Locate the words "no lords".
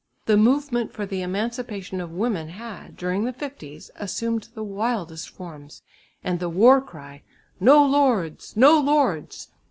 7.59-8.57, 8.57-9.49